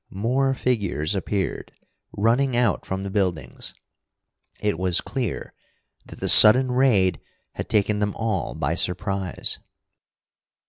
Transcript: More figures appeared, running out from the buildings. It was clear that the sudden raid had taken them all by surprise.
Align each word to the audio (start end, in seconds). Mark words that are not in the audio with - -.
More 0.09 0.55
figures 0.55 1.13
appeared, 1.13 1.73
running 2.17 2.57
out 2.57 2.87
from 2.87 3.03
the 3.03 3.11
buildings. 3.11 3.75
It 4.59 4.79
was 4.79 4.99
clear 4.99 5.53
that 6.07 6.19
the 6.19 6.27
sudden 6.27 6.71
raid 6.71 7.21
had 7.53 7.69
taken 7.69 7.99
them 7.99 8.15
all 8.15 8.55
by 8.55 8.73
surprise. 8.73 9.59